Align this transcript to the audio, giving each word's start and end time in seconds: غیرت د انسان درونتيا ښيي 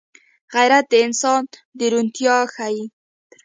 غیرت 0.53 0.85
د 0.89 0.93
انسان 1.07 1.41
درونتيا 1.79 2.37
ښيي 2.53 2.85